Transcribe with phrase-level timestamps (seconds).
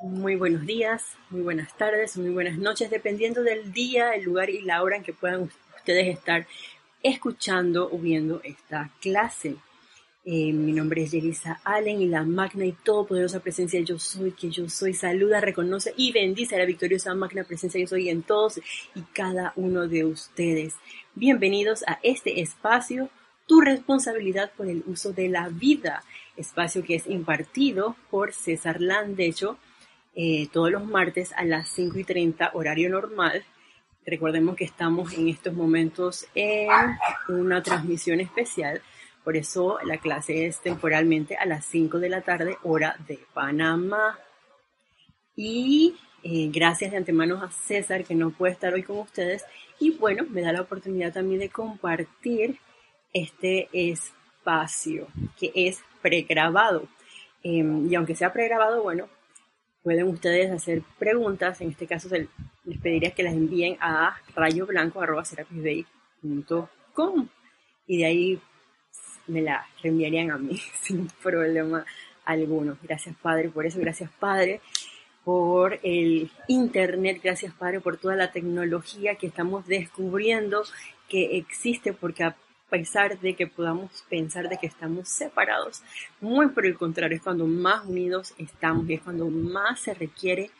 [0.00, 4.62] Muy buenos días, muy buenas tardes, muy buenas noches, dependiendo del día, el lugar y
[4.62, 6.46] la hora en que puedan ustedes estar
[7.02, 9.56] escuchando o viendo esta clase.
[10.24, 14.50] Eh, mi nombre es Yelisa Allen y la magna y todopoderosa presencia yo soy, que
[14.50, 18.60] yo soy, saluda, reconoce y bendice a la victoriosa magna presencia yo soy en todos
[18.94, 20.76] y cada uno de ustedes.
[21.16, 23.10] Bienvenidos a este espacio,
[23.48, 26.04] tu responsabilidad por el uso de la vida,
[26.36, 29.58] espacio que es impartido por César Landecho
[30.20, 33.44] eh, todos los martes a las 5 y 30 horario normal.
[34.04, 36.68] Recordemos que estamos en estos momentos en
[37.28, 38.82] una transmisión especial,
[39.22, 44.18] por eso la clase es temporalmente a las 5 de la tarde hora de Panamá.
[45.36, 49.44] Y eh, gracias de antemano a César que no puede estar hoy con ustedes
[49.78, 52.58] y bueno, me da la oportunidad también de compartir
[53.12, 55.06] este espacio
[55.38, 56.88] que es pregrabado.
[57.44, 59.08] Em, y aunque sea pregrabado, bueno,
[59.88, 62.28] pueden ustedes hacer preguntas, en este caso les
[62.78, 67.28] pediría que las envíen a rayoblanco.com
[67.86, 68.38] y de ahí
[69.28, 71.86] me la reenviarían a mí sin problema
[72.26, 72.76] alguno.
[72.82, 74.60] Gracias Padre por eso, gracias Padre
[75.24, 80.64] por el Internet, gracias Padre por toda la tecnología que estamos descubriendo
[81.08, 82.36] que existe porque a
[82.68, 85.82] pesar de que podamos pensar de que estamos separados,
[86.20, 90.50] muy por el contrario, es cuando más unidos estamos y es cuando más se requiere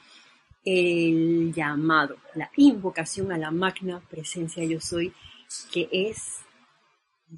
[0.64, 5.12] el llamado, la invocación a la magna presencia yo soy,
[5.72, 6.40] que es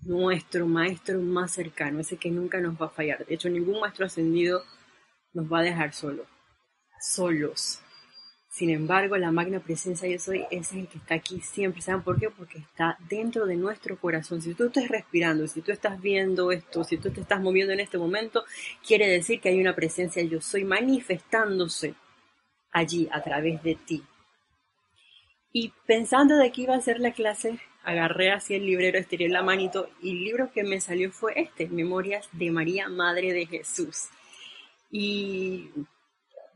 [0.03, 3.25] nuestro maestro más cercano, ese que nunca nos va a fallar.
[3.27, 4.63] De hecho, ningún maestro ascendido
[5.33, 6.27] nos va a dejar solos,
[7.01, 7.83] solos.
[8.51, 11.83] Sin embargo, la magna presencia yo soy es el que está aquí siempre.
[11.83, 12.31] ¿Saben por qué?
[12.31, 14.43] Porque está dentro de nuestro corazón.
[14.43, 17.79] Si tú estás respirando, si tú estás viendo esto, si tú te estás moviendo en
[17.79, 18.45] este momento,
[18.85, 21.95] quiere decir que hay una presencia yo soy manifestándose
[22.73, 24.03] allí a través de ti.
[25.53, 29.43] Y pensando de qué iba a ser la clase, agarré así el librero, estiré la
[29.43, 34.09] manito y el libro que me salió fue este, Memorias de María, Madre de Jesús.
[34.91, 35.71] Y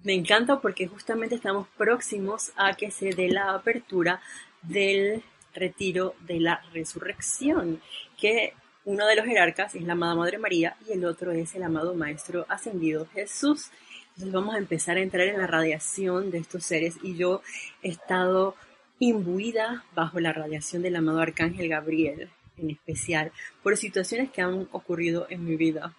[0.04, 4.20] me encanta porque justamente estamos próximos a que se dé la apertura
[4.62, 5.22] del
[5.54, 7.80] retiro de la resurrección,
[8.18, 8.52] que
[8.84, 11.94] uno de los jerarcas es la amada Madre María y el otro es el amado
[11.94, 13.70] Maestro Ascendido Jesús.
[14.10, 17.40] Entonces vamos a empezar a entrar en la radiación de estos seres y yo
[17.82, 18.56] he estado
[18.98, 22.28] imbuida bajo la radiación del amado Arcángel Gabriel,
[22.58, 23.32] en especial,
[23.62, 25.96] por situaciones que han ocurrido en mi vida.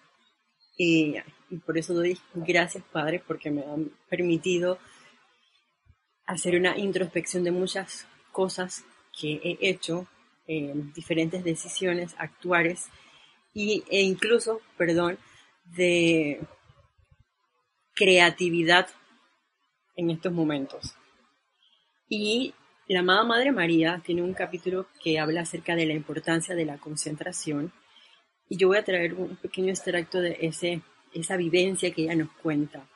[0.78, 1.16] Y
[1.50, 4.78] y por eso doy gracias, Padre, porque me han permitido
[6.26, 8.84] hacer una introspección de muchas cosas
[9.18, 10.06] que he hecho,
[10.94, 12.86] diferentes decisiones actuales
[13.52, 15.18] y, e incluso, perdón,
[15.64, 16.40] de
[17.94, 18.88] creatividad
[19.96, 20.94] en estos momentos.
[22.08, 22.54] Y
[22.86, 26.78] la amada Madre María tiene un capítulo que habla acerca de la importancia de la
[26.78, 27.72] concentración
[28.48, 30.82] y yo voy a traer un pequeño extracto de ese
[31.20, 32.88] esa vivencia que ella nos cuenta.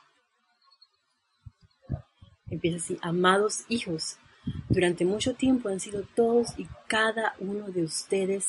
[2.48, 4.18] Empieza así, amados hijos,
[4.68, 8.46] durante mucho tiempo han sido todos y cada uno de ustedes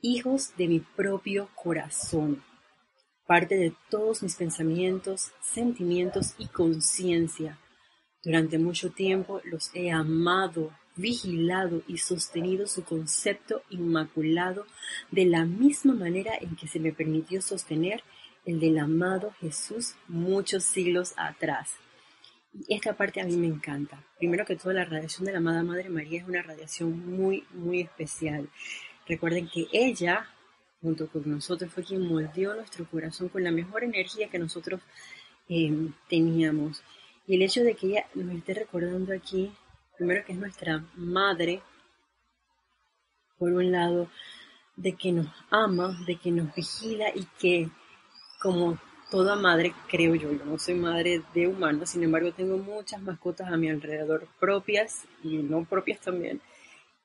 [0.00, 2.42] hijos de mi propio corazón,
[3.26, 7.58] parte de todos mis pensamientos, sentimientos y conciencia.
[8.22, 14.66] Durante mucho tiempo los he amado, vigilado y sostenido su concepto inmaculado
[15.10, 18.02] de la misma manera en que se me permitió sostener
[18.46, 21.76] el del amado Jesús muchos siglos atrás.
[22.68, 24.02] Esta parte a mí me encanta.
[24.18, 27.80] Primero que todo, la radiación de la amada Madre María es una radiación muy, muy
[27.80, 28.48] especial.
[29.06, 30.26] Recuerden que ella,
[30.80, 34.80] junto con nosotros, fue quien moldeó nuestro corazón con la mejor energía que nosotros
[35.48, 36.82] eh, teníamos.
[37.26, 39.52] Y el hecho de que ella nos esté recordando aquí,
[39.98, 41.60] primero que es nuestra madre,
[43.38, 44.08] por un lado,
[44.76, 47.70] de que nos ama, de que nos vigila y que
[48.46, 48.78] como
[49.10, 53.48] toda madre, creo yo, yo no soy madre de humanos, sin embargo tengo muchas mascotas
[53.52, 56.40] a mi alrededor, propias y no propias también.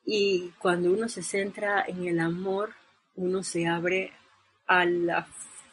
[0.06, 2.75] Y cuando uno se centra en el amor,
[3.16, 4.13] uno se abre
[4.68, 5.27] a la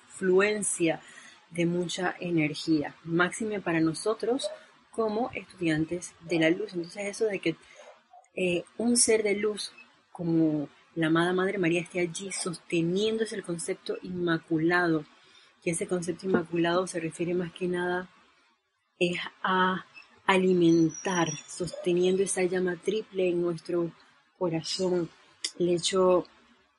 [0.08, 1.02] fluencia
[1.50, 4.48] de mucha energía, máxima para nosotros
[4.90, 6.72] como estudiantes de la luz.
[6.72, 7.56] Entonces eso de que
[8.34, 9.70] eh, un ser de luz
[10.12, 15.04] como la amada Madre María esté allí sosteniendo ese concepto inmaculado
[15.62, 18.08] que ese concepto inmaculado se refiere más que nada
[18.98, 19.84] es a
[20.26, 23.92] alimentar, sosteniendo esa llama triple en nuestro
[24.38, 25.08] corazón,
[25.58, 26.26] el hecho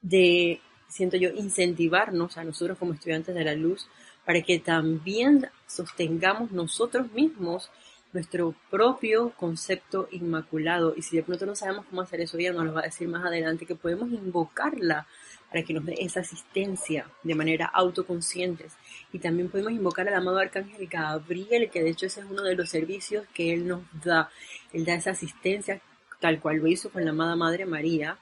[0.02, 3.88] de, siento yo, incentivarnos a nosotros como estudiantes de la luz
[4.26, 7.72] para que también sostengamos nosotros mismos
[8.14, 10.94] nuestro propio concepto inmaculado.
[10.96, 13.08] Y si de pronto no sabemos cómo hacer eso, ella nos lo va a decir
[13.08, 15.08] más adelante, que podemos invocarla
[15.50, 18.74] para que nos dé esa asistencia de manera autoconscientes.
[19.12, 22.56] Y también podemos invocar al amado Arcángel Gabriel, que de hecho ese es uno de
[22.56, 24.30] los servicios que él nos da.
[24.74, 25.82] Él da esa asistencia
[26.20, 28.18] tal cual lo hizo con la amada Madre María,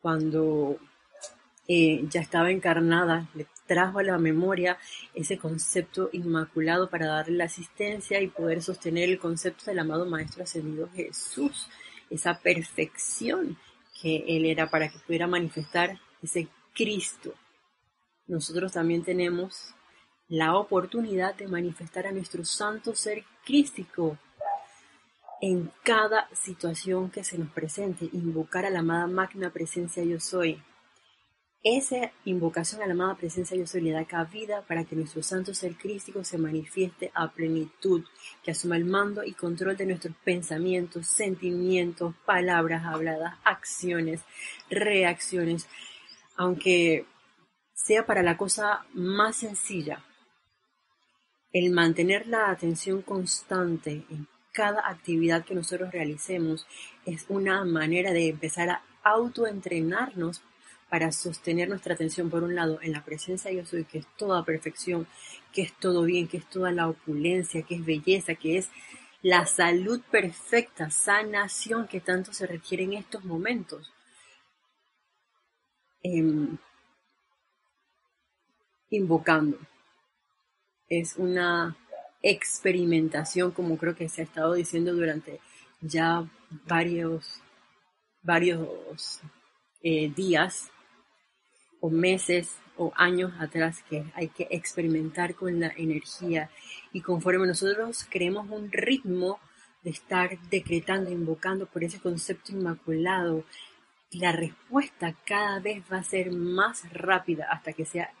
[0.00, 0.78] cuando
[1.66, 4.78] eh, ya estaba encarnada, le trajo a la memoria
[5.14, 10.42] ese concepto inmaculado para darle la asistencia y poder sostener el concepto del amado Maestro
[10.42, 11.68] Ascendido Jesús,
[12.10, 13.56] esa perfección
[14.00, 17.34] que Él era para que pudiera manifestar ese Cristo.
[18.26, 19.74] Nosotros también tenemos
[20.28, 24.16] la oportunidad de manifestar a nuestro santo ser crístico
[25.40, 30.62] en cada situación que se nos presente, invocar a la amada magna presencia yo soy.
[31.62, 35.52] Esa invocación a la amada presencia yo soy le da cabida para que nuestro santo
[35.52, 38.04] ser crístico se manifieste a plenitud,
[38.42, 44.22] que asuma el mando y control de nuestros pensamientos, sentimientos, palabras habladas, acciones,
[44.70, 45.66] reacciones,
[46.40, 47.04] aunque
[47.74, 50.02] sea para la cosa más sencilla.
[51.52, 56.66] El mantener la atención constante en cada actividad que nosotros realicemos
[57.04, 60.40] es una manera de empezar a autoentrenarnos
[60.88, 64.42] para sostener nuestra atención por un lado en la presencia de yo que es toda
[64.42, 65.06] perfección,
[65.52, 68.70] que es todo bien, que es toda la opulencia, que es belleza, que es
[69.20, 73.92] la salud perfecta, sanación que tanto se requiere en estos momentos.
[76.02, 76.56] Em,
[78.90, 79.58] invocando.
[80.88, 81.76] Es una
[82.22, 85.40] experimentación, como creo que se ha estado diciendo durante
[85.80, 86.28] ya
[86.66, 87.40] varios,
[88.22, 89.20] varios
[89.82, 90.70] eh, días
[91.80, 96.50] o meses o años atrás que hay que experimentar con la energía
[96.92, 99.38] y conforme nosotros creemos un ritmo
[99.82, 103.44] de estar decretando, invocando por ese concepto inmaculado,
[104.12, 108.12] la respuesta cada vez va a ser más rápida hasta que sea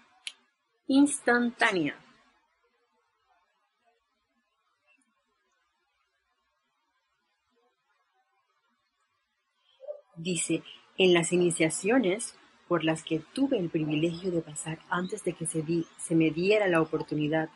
[0.86, 1.96] instantánea.
[10.16, 10.62] Dice,
[10.98, 12.36] en las iniciaciones
[12.68, 15.64] por las que tuve el privilegio de pasar antes de que se,
[15.98, 17.48] se, me diera la oportunidad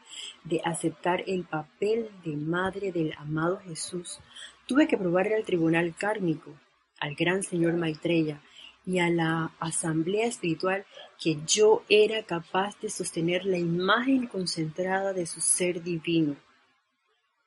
[0.43, 4.19] de aceptar el papel de madre del amado Jesús,
[4.67, 6.53] tuve que probarle al tribunal kármico,
[7.01, 8.41] al gran señor Maitreya
[8.87, 10.85] y a la asamblea espiritual
[11.19, 16.37] que yo era capaz de sostener la imagen concentrada de su ser divino.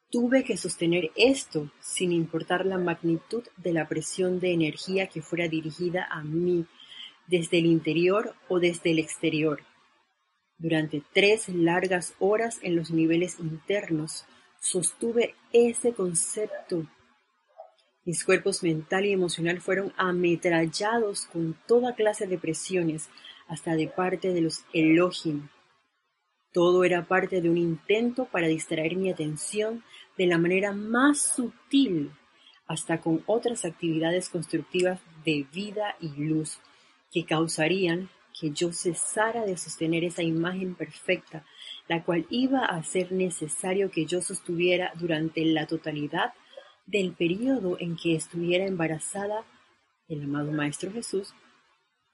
[0.10, 5.48] Tuve que sostener esto sin importar la magnitud de la presión de energía que fuera
[5.48, 6.66] dirigida a mí
[7.28, 9.62] desde el interior o desde el exterior.
[10.58, 14.26] Durante tres largas horas en los niveles internos
[14.60, 16.88] sostuve ese concepto.
[18.08, 23.10] Mis cuerpos mental y emocional fueron ametrallados con toda clase de presiones,
[23.50, 25.50] hasta de parte de los Elohim.
[26.54, 29.84] Todo era parte de un intento para distraer mi atención
[30.18, 32.12] de la manera más sutil,
[32.66, 36.60] hasta con otras actividades constructivas de vida y luz
[37.12, 41.44] que causarían que yo cesara de sostener esa imagen perfecta,
[41.90, 46.32] la cual iba a ser necesario que yo sostuviera durante la totalidad
[46.88, 49.46] del periodo en que estuviera embarazada
[50.08, 51.34] el amado Maestro Jesús,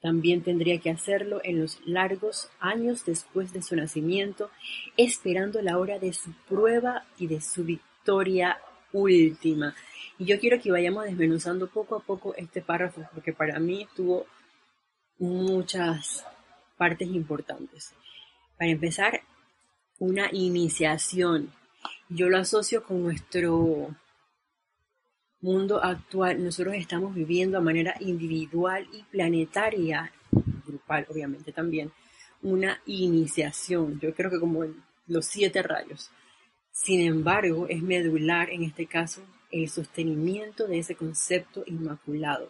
[0.01, 4.49] también tendría que hacerlo en los largos años después de su nacimiento,
[4.97, 8.59] esperando la hora de su prueba y de su victoria
[8.91, 9.73] última.
[10.19, 14.25] Y yo quiero que vayamos desmenuzando poco a poco este párrafo, porque para mí estuvo
[15.19, 16.25] muchas
[16.77, 17.93] partes importantes.
[18.57, 19.21] Para empezar,
[19.99, 21.53] una iniciación.
[22.09, 23.95] Yo lo asocio con nuestro
[25.43, 26.43] mundo actual.
[26.43, 30.11] Nosotros estamos viviendo a manera individual y planetaria,
[30.65, 31.91] grupal obviamente también,
[32.41, 33.99] una iniciación.
[33.99, 34.65] Yo creo que como
[35.05, 36.09] los siete rayos.
[36.71, 39.21] Sin embargo, es medular en este caso
[39.51, 42.49] el sostenimiento de ese concepto inmaculado.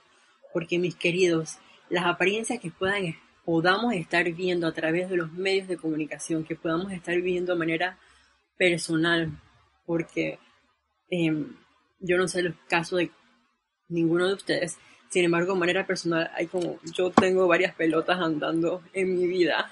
[0.54, 1.58] Porque mis queridos,
[1.90, 6.56] las apariencias que puedan, podamos estar viendo a través de los medios de comunicación, que
[6.56, 7.98] podamos estar viendo de manera
[8.58, 9.32] personal,
[9.86, 10.40] porque
[11.10, 11.54] em,
[12.04, 13.12] yo no sé los casos de
[13.90, 14.78] ninguno de ustedes,
[15.10, 19.72] sin embargo, de manera personal, hay como, yo tengo varias pelotas andando en mi vida,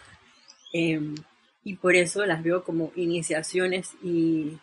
[0.71, 1.15] em,
[1.63, 4.59] y por eso las veo como iniciaciones y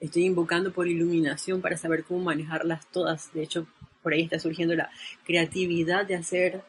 [0.00, 3.32] estoy invocando por iluminación para saber cómo manejarlas todas.
[3.34, 3.66] De hecho,
[4.02, 4.90] por ahí está surgiendo la
[5.24, 6.62] creatividad de hacer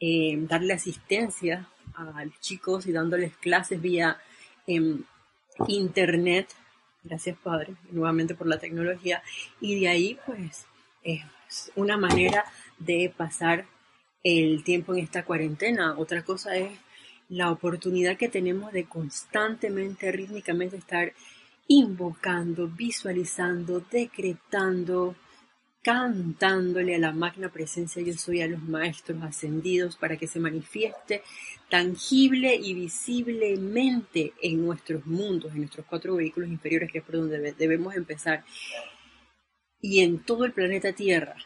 [0.00, 4.18] eh, darle asistencia a los chicos y dándoles clases vía
[4.66, 5.02] em,
[5.66, 6.48] internet,
[7.02, 9.22] gracias Padre, nuevamente por la tecnología,
[9.60, 10.66] y de ahí pues
[11.02, 11.22] es
[11.74, 12.44] una manera
[12.78, 13.66] de pasar
[14.22, 15.98] el tiempo en esta cuarentena.
[15.98, 16.70] Otra cosa es
[17.28, 21.12] la oportunidad que tenemos de constantemente, rítmicamente estar
[21.68, 25.14] invocando, visualizando, decretando,
[25.82, 31.22] cantándole a la magna presencia yo soy a los maestros ascendidos para que se manifieste
[31.70, 37.52] tangible y visiblemente en nuestros mundos, en nuestros cuatro vehículos inferiores, que es por donde
[37.52, 38.44] debemos empezar,
[39.80, 41.36] y en todo el planeta Tierra,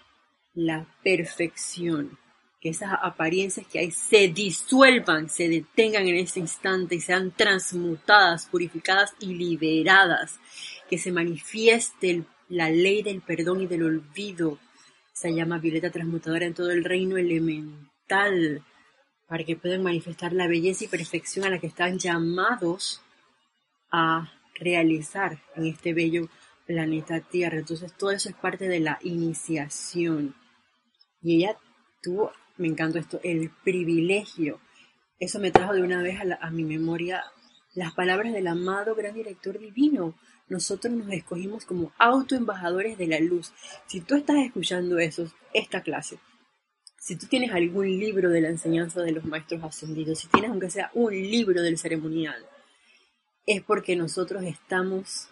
[0.54, 2.18] la perfección,
[2.60, 8.46] que esas apariencias que hay se disuelvan, se detengan en ese instante y sean transmutadas,
[8.46, 10.40] purificadas y liberadas,
[10.88, 14.58] que se manifieste el la ley del perdón y del olvido
[15.12, 18.64] se llama violeta transmutadora en todo el reino elemental
[19.28, 23.00] para que puedan manifestar la belleza y perfección a la que están llamados
[23.90, 26.28] a realizar en este bello
[26.66, 27.58] planeta Tierra.
[27.58, 30.34] Entonces todo eso es parte de la iniciación.
[31.22, 31.56] Y ella
[32.02, 34.60] tuvo, me encantó esto, el privilegio.
[35.18, 37.22] Eso me trajo de una vez a, a mi memoria
[37.74, 40.14] las palabras del amado gran director divino,
[40.48, 43.52] nosotros nos escogimos como autoembajadores de la luz.
[43.86, 46.18] Si tú estás escuchando eso, esta clase,
[46.98, 50.70] si tú tienes algún libro de la enseñanza de los maestros ascendidos, si tienes aunque
[50.70, 52.46] sea un libro del ceremonial,
[53.46, 55.28] es porque nosotros estamos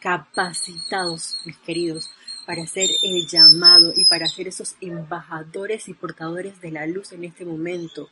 [0.00, 2.10] capacitados, mis queridos,
[2.46, 7.24] para hacer el llamado y para ser esos embajadores y portadores de la luz en
[7.24, 8.10] este momento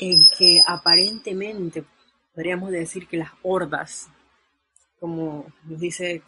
[0.00, 1.84] en que aparentemente
[2.34, 4.10] podríamos decir que las hordas
[5.04, 6.22] como nos dice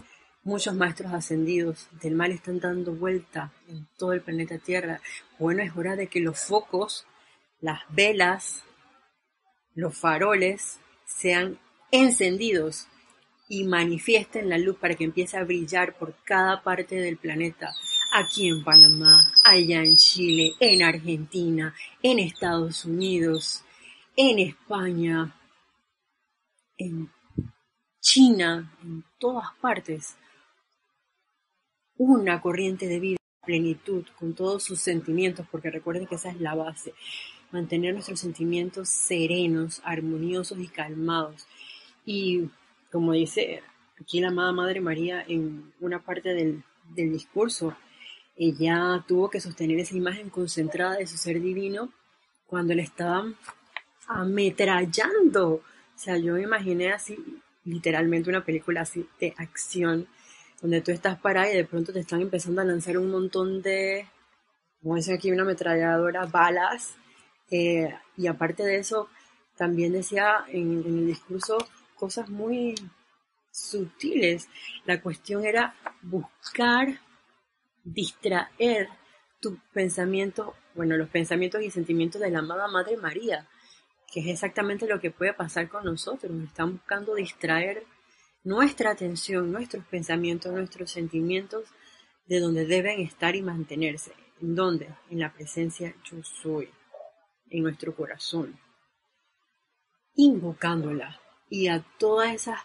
[0.44, 5.00] muchos maestros ascendidos del mal están dando vuelta en todo el planeta Tierra.
[5.38, 7.06] Bueno, es hora de que los focos,
[7.62, 8.64] las velas,
[9.74, 11.58] los faroles sean
[11.90, 12.86] encendidos
[13.48, 17.72] y manifiesten la luz para que empiece a brillar por cada parte del planeta.
[18.12, 23.64] Aquí en Panamá, allá en Chile, en Argentina, en Estados Unidos,
[24.16, 25.34] en España,
[26.78, 27.10] en
[28.00, 30.16] China, en todas partes,
[31.96, 36.54] una corriente de vida, plenitud, con todos sus sentimientos, porque recuerden que esa es la
[36.54, 36.94] base,
[37.52, 41.46] mantener nuestros sentimientos serenos, armoniosos y calmados.
[42.04, 42.48] Y
[42.90, 43.62] como dice
[44.00, 46.62] aquí la amada Madre María en una parte del,
[46.94, 47.76] del discurso,
[48.36, 51.90] ella tuvo que sostener esa imagen concentrada de su ser divino
[52.46, 53.36] cuando le estaban
[54.06, 55.62] ametrallando.
[55.96, 57.16] O sea, yo me imaginé así
[57.64, 60.06] literalmente una película así de acción,
[60.60, 64.06] donde tú estás parada y de pronto te están empezando a lanzar un montón de,
[64.82, 66.94] como dicen aquí, una ametralladora, balas.
[67.50, 69.08] Eh, y aparte de eso,
[69.56, 71.56] también decía en, el discurso
[71.94, 72.74] cosas muy
[73.50, 74.48] sutiles.
[74.84, 77.00] La cuestión era buscar
[77.84, 78.88] distraer
[79.40, 83.48] tu pensamiento, bueno, los pensamientos y sentimientos de la amada Madre María
[84.12, 86.32] que es exactamente lo que puede pasar con nosotros.
[86.32, 87.84] Nos están buscando distraer
[88.44, 91.64] nuestra atención, nuestros pensamientos, nuestros sentimientos
[92.26, 94.12] de donde deben estar y mantenerse.
[94.40, 94.88] ¿En dónde?
[95.10, 96.68] En la presencia yo soy,
[97.50, 98.58] en nuestro corazón.
[100.14, 102.60] Invocándola y a todas esas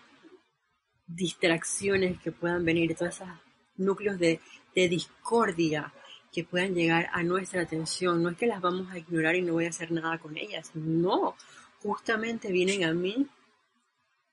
[1.08, 3.30] distracciones que puedan venir, todos esos
[3.76, 4.40] núcleos de,
[4.76, 5.94] de discordia
[6.32, 8.24] que puedan llegar a nuestra atención.
[8.24, 10.72] No es que las vamos a ignorar y no voy a hacer nada con ellas.
[10.74, 11.36] No,
[11.82, 13.28] justamente vienen a mí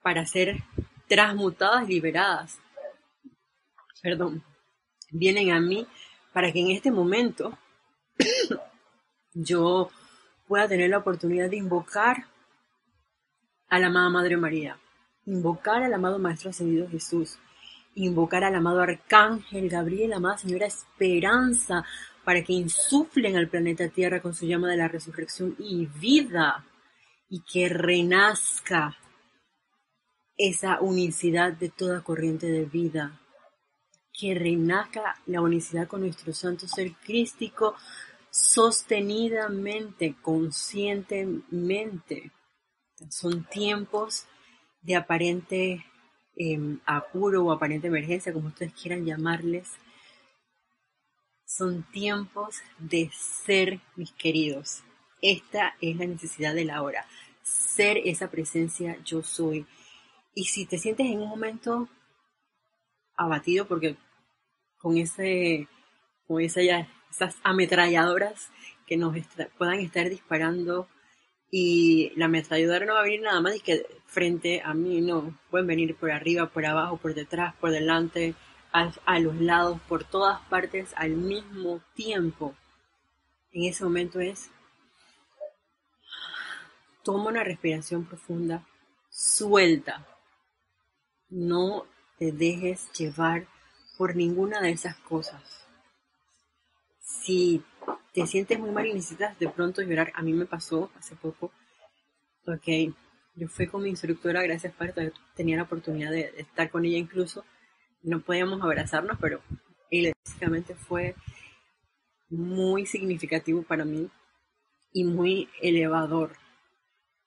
[0.02, 0.62] para ser
[1.08, 2.60] transmutadas, liberadas.
[4.00, 4.44] Perdón,
[5.10, 5.86] vienen a mí
[6.32, 7.58] para que en este momento
[9.34, 9.90] yo
[10.46, 12.26] pueda tener la oportunidad de invocar
[13.68, 14.78] a la amada Madre María,
[15.26, 17.38] invocar al amado Maestro Ascendido Jesús,
[17.95, 21.85] invocar al amado Arcángel Gabriel, amada Señora Esperanza,
[22.25, 26.64] para que insuflen al planeta Tierra con su llama de la resurrección y vida,
[27.28, 28.97] y que renazca
[30.37, 33.21] esa unicidad de toda corriente de vida,
[34.12, 37.75] que renazca la unicidad con nuestro santo ser crístico
[38.30, 42.30] sostenidamente, conscientemente.
[43.11, 44.26] Son tiempos
[44.80, 45.85] de aparente
[46.40, 49.68] Em, apuro o aparente emergencia, como ustedes quieran llamarles,
[51.45, 54.85] son tiempos de ser mis queridos.
[55.21, 57.04] Esta es la necesidad de la hora,
[57.42, 59.66] ser esa presencia yo soy.
[60.33, 61.88] Y si te sientes en un momento
[63.16, 63.97] abatido porque
[64.76, 65.66] con ese
[66.28, 66.61] con esa,
[67.11, 68.50] esas ametralladoras
[68.87, 69.16] que nos
[69.57, 70.87] puedan estar disparando
[71.50, 75.38] y la ametralladora no va a venir nada más y que frente a mí, no,
[75.50, 78.34] pueden venir por arriba, por abajo, por detrás, por delante,
[78.72, 82.54] a, los lados, por todas partes al mismo tiempo.
[83.52, 84.50] En ese momento es,
[87.02, 88.66] toma una respiración profunda,
[89.10, 90.06] suelta,
[91.30, 91.86] no
[92.18, 93.46] te dejes llevar
[93.96, 95.66] por ninguna de esas cosas.
[97.00, 97.62] Si
[98.12, 101.52] te sientes muy mal y necesitas de pronto llorar, a mí me pasó hace poco,
[102.47, 102.94] ok,
[103.35, 104.92] yo fui con mi instructora, gracias para
[105.35, 107.44] tenía la oportunidad de, estar con ella incluso,
[108.02, 109.40] no podíamos abrazarnos, pero
[109.90, 111.14] él básicamente fue
[112.30, 114.08] muy significativo para mí
[114.92, 116.32] y muy elevador.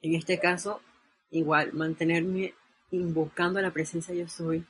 [0.02, 0.82] En este caso,
[1.30, 2.54] igual, mantenerme
[2.92, 4.66] invocando la presencia yo soy.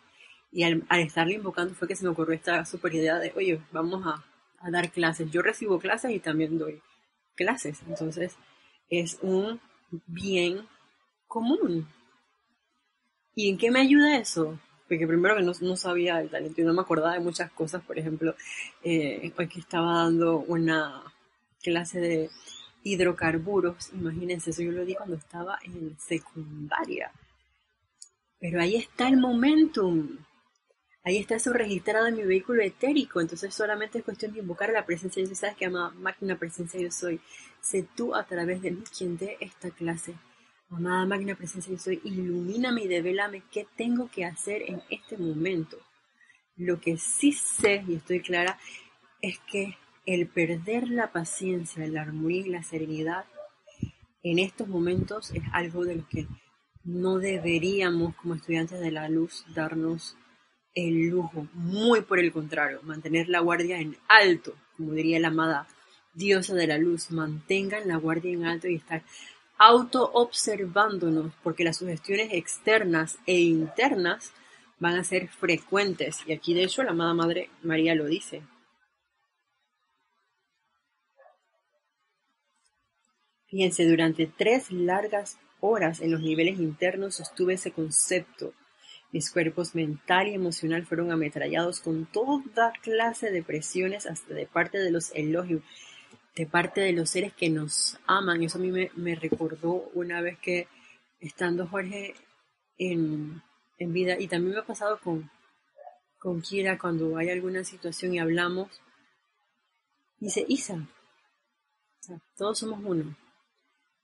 [0.51, 4.23] Y al, estarle invocando fue que se me ocurrió esta super de, oye, vamos a,
[4.61, 5.31] a dar clases.
[5.31, 6.81] Yo recibo clases y también doy
[7.35, 7.79] clases.
[7.87, 8.35] Entonces,
[8.89, 9.59] es un
[10.07, 10.67] bien
[11.27, 11.87] común.
[13.35, 14.59] ¿Y en qué me ayuda eso?
[14.87, 17.81] Porque primero que no, no sabía el talento y no me acordaba de muchas cosas.
[17.83, 18.35] Por ejemplo,
[18.83, 21.01] eh, hoy que estaba dando una
[21.61, 22.29] clase de
[22.83, 27.11] hidrocarburos, imagínense, eso yo lo di cuando estaba en secundaria.
[28.39, 30.17] Pero ahí está el momentum.
[31.03, 33.21] Ahí está eso registrado en mi vehículo etérico.
[33.21, 35.23] Entonces solamente es cuestión de invocar la presencia.
[35.23, 37.19] Yo sabes que amada máquina presencia yo soy.
[37.59, 40.13] Sé tú a través de mí quien dé esta clase.
[40.69, 42.01] Amada máquina presencia yo soy.
[42.03, 45.77] Ilumíname y develame qué tengo que hacer en este momento.
[46.55, 48.59] Lo que sí sé y estoy clara
[49.21, 53.25] es que el perder la paciencia, la armonía y la serenidad
[54.23, 56.27] en estos momentos es algo de lo que
[56.83, 60.15] no deberíamos como estudiantes de la luz darnos
[60.73, 65.67] el lujo, muy por el contrario, mantener la guardia en alto, como diría la amada
[66.13, 69.03] diosa de la luz, mantengan la guardia en alto y estar
[69.57, 74.33] auto observándonos, porque las sugestiones externas e internas
[74.79, 76.19] van a ser frecuentes.
[76.25, 78.41] Y aquí de hecho la amada Madre María lo dice.
[83.45, 88.53] Fíjense, durante tres largas horas en los niveles internos sostuve ese concepto.
[89.11, 94.77] Mis cuerpos mental y emocional fueron ametrallados con toda clase de presiones hasta de parte
[94.77, 95.61] de los elogios,
[96.35, 98.41] de parte de los seres que nos aman.
[98.41, 100.67] Eso a mí me, recordó una vez que
[101.19, 102.15] estando Jorge
[102.77, 103.41] en,
[103.77, 105.29] vida, y también me ha pasado con,
[106.17, 108.81] con Kira cuando hay alguna situación y hablamos,
[110.19, 110.87] dice, Isa,
[112.37, 113.17] todos somos uno.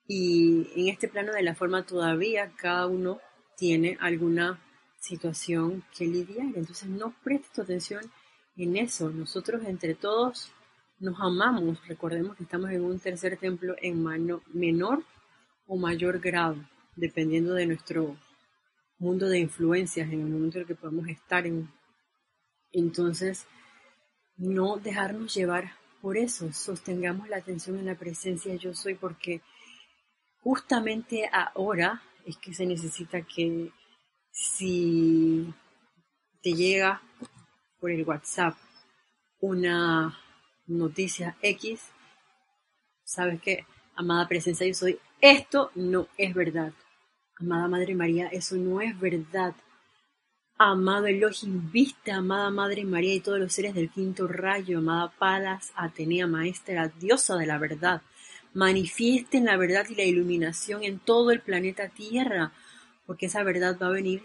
[0.06, 3.20] Y en este plano de la forma todavía cada uno
[3.56, 4.62] tiene alguna
[5.00, 6.48] situación que lidiar.
[6.56, 8.02] Entonces no prestes atención
[8.56, 9.10] en eso.
[9.10, 10.52] Nosotros entre todos
[11.00, 11.86] nos amamos.
[11.88, 14.04] Recordemos que estamos en un tercer templo en
[14.54, 15.04] menor
[15.68, 16.58] o mayor grado,
[16.96, 18.18] dependiendo de nuestro
[19.00, 21.70] mundo de influencias, en el momento en el que podemos estar en.
[22.72, 23.46] Entonces,
[24.38, 26.52] no dejarnos llevar por eso.
[26.54, 29.42] Sostengamos la atención en la presencia yo soy porque
[30.42, 33.72] justamente ahora es que se necesita que
[34.38, 35.52] si
[36.44, 37.02] te llega
[37.80, 38.56] por el WhatsApp
[39.40, 40.16] una
[40.68, 41.82] noticia X,
[43.04, 46.72] sabes que, amada presencia, yo soy, esto no es verdad.
[47.40, 49.56] Amada Madre María, eso no es verdad.
[50.60, 55.72] Amado Elohim, viste, amada Madre María y todos los seres del quinto rayo, amada Palas,
[55.76, 58.02] Atenea, Maestra, diosa de la verdad
[58.58, 62.54] manifiesten la verdad y la iluminación en todo el planeta Tierra,
[63.08, 64.24] porque esa verdad va a venir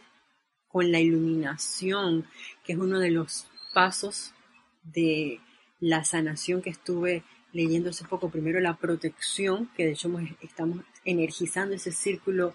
[0.68, 2.26] con la iluminación,
[2.64, 4.34] que es uno de los pasos
[4.82, 5.40] de
[5.80, 8.30] la sanación que estuve leyendo hace poco.
[8.30, 12.54] Primero la protección, que de hecho estamos energizando ese círculo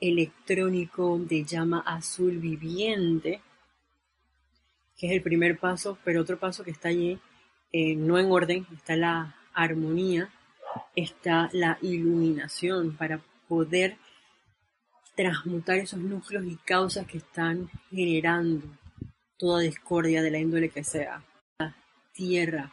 [0.00, 3.40] electrónico de llama azul viviente,
[4.96, 7.18] que es el primer paso, pero otro paso que está allí,
[7.72, 10.30] eh, no en orden, está la armonía,
[10.94, 13.96] está la iluminación para poder
[15.14, 18.66] transmutar esos núcleos y causas que están generando
[19.38, 21.24] toda discordia de la índole que sea.
[21.58, 21.76] La
[22.12, 22.72] tierra.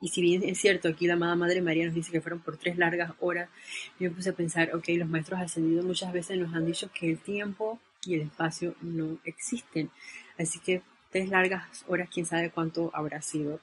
[0.00, 2.56] Y si bien es cierto, aquí la amada Madre María nos dice que fueron por
[2.56, 3.50] tres largas horas,
[3.98, 7.10] yo me puse a pensar, ok, los maestros ascendidos muchas veces nos han dicho que
[7.10, 9.90] el tiempo y el espacio no existen.
[10.38, 13.60] Así que tres largas horas, quién sabe cuánto habrá sido.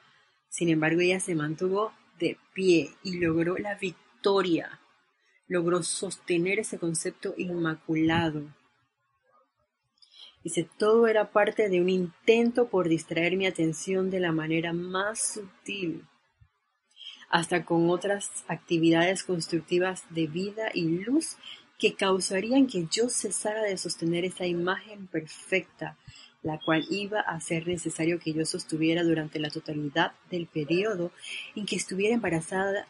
[0.50, 4.80] Sin embargo, ella se mantuvo de pie y logró la victoria,
[5.48, 8.44] logró sostener ese concepto inmaculado.
[10.44, 15.34] Dice, todo era parte de un intento por distraer mi atención de la manera más
[15.34, 16.06] sutil.
[17.30, 21.36] hasta con otras actividades constructivas de vida y luz
[21.78, 25.98] que causarían que yo cesara de sostener esa imagen perfecta,
[26.42, 31.12] la cual iba a ser necesario que yo sostuviera durante la totalidad del periodo
[31.56, 32.88] en que estuviera embarazada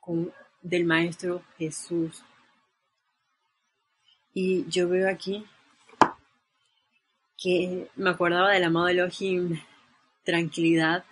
[0.00, 2.24] con, del Maestro Jesús.
[4.34, 5.46] Y yo veo aquí
[7.38, 9.60] que me acordaba del amado Elohim,
[10.24, 11.04] tranquilidad,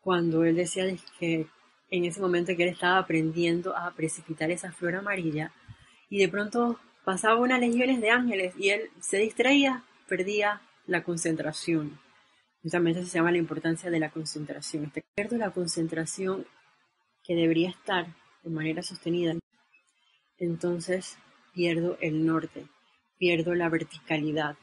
[0.00, 0.84] cuando él decía
[1.18, 1.46] que
[1.90, 5.52] en ese momento que él estaba aprendiendo a precipitar esa flor amarilla,
[6.08, 11.98] y de pronto pasaba unas legiones de ángeles y él se distraía, perdía la concentración.
[12.62, 14.84] Justamente se llama la importancia de la concentración.
[14.84, 16.46] Este pierdo la concentración
[17.24, 18.06] que debería estar
[18.42, 19.34] de manera sostenida,
[20.38, 21.16] entonces
[21.52, 22.66] pierdo el norte,
[23.18, 24.56] pierdo la verticalidad.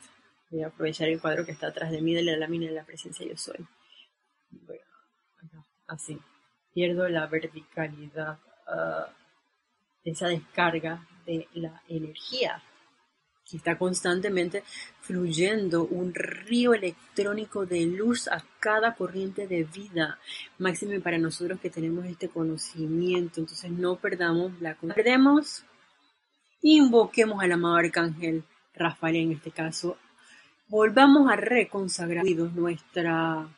[0.50, 2.86] Voy a aprovechar el cuadro que está atrás de mí de la lámina de la
[2.86, 3.66] presencia yo soy.
[5.88, 6.20] así.
[6.74, 9.12] Pierdo la verticalidad, uh,
[10.04, 12.62] esa descarga de la energía
[13.58, 14.64] está constantemente
[15.02, 20.20] fluyendo un río electrónico de luz a cada corriente de vida,
[20.58, 23.40] máximo para nosotros que tenemos este conocimiento.
[23.40, 25.64] Entonces no perdamos la perdemos,
[26.62, 29.98] invoquemos al amado arcángel Rafael en este caso,
[30.68, 33.50] volvamos a reconsagrar nuestro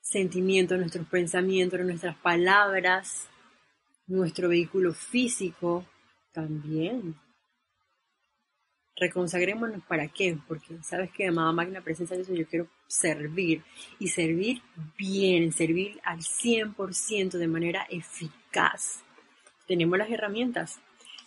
[0.00, 3.28] sentimiento, nuestros pensamientos, nuestras palabras,
[4.06, 5.86] nuestro vehículo físico
[6.32, 7.14] también
[9.02, 13.64] Reconsagrémonos para qué, porque sabes que amada magna presencia de Dios, yo quiero servir
[13.98, 14.62] y servir
[14.96, 19.02] bien, servir al 100% de manera eficaz.
[19.66, 20.78] Tenemos las herramientas,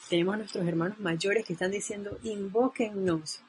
[0.09, 3.41] tenemos a nuestros hermanos mayores que están diciendo invóquennos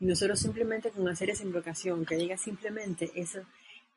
[0.00, 3.42] y nosotros simplemente con hacer esa invocación, que diga simplemente eso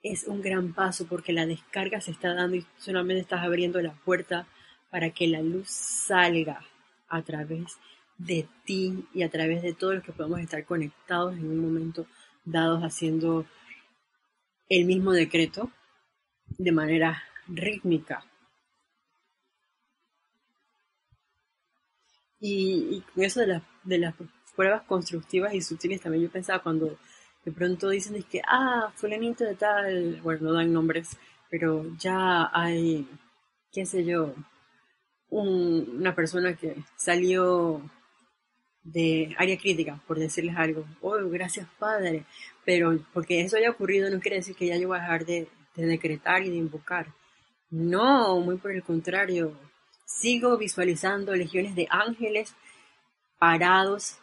[0.03, 3.93] es un gran paso porque la descarga se está dando y solamente estás abriendo la
[3.93, 4.47] puerta
[4.89, 6.59] para que la luz salga
[7.07, 7.96] a través de
[8.65, 12.05] ti y a través de todos los que podemos estar conectados en un momento
[12.45, 13.45] dado haciendo
[14.69, 15.71] el mismo decreto
[16.57, 18.25] de manera rítmica.
[22.39, 24.13] Y, con eso de, de las
[24.55, 26.97] pruebas constructivas y sutiles también yo pensaba cuando
[27.45, 31.17] de pronto dicen que, ah, fulanito de tal, bueno, no dan nombres,
[31.49, 33.07] pero ya hay,
[33.71, 34.35] qué sé yo,
[35.29, 37.81] una persona que salió
[38.93, 40.85] de área crítica, por decirles algo.
[41.01, 42.25] Oh, gracias Padre.
[42.65, 45.47] Pero porque eso haya ocurrido no quiere decir que ya yo voy a dejar de,
[45.75, 47.07] de decretar y de invocar.
[47.69, 49.53] No, muy por el contrario.
[50.05, 52.55] Sigo visualizando legiones de ángeles
[53.39, 54.19] parados